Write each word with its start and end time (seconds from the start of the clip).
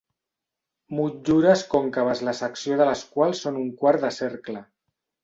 Motllures 0.99 1.61
còncaves 1.73 2.23
la 2.29 2.33
secció 2.39 2.79
de 2.79 2.87
les 2.91 3.05
quals 3.17 3.43
són 3.47 3.61
un 3.65 3.69
quart 3.83 4.07
de 4.07 4.11
cercle. 4.17 4.65